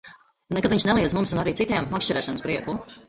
[0.57, 2.77] Nekad viņš neliedza mums un arī citiem makšķerēšanas prieku.